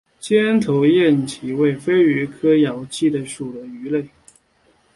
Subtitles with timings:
[0.19, 4.09] 尖头燕鳐为飞鱼科燕鳐属的鱼类。